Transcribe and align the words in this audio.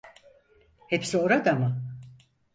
Hepsi 0.87 1.17
orada 1.17 1.53
mı? 1.55 1.81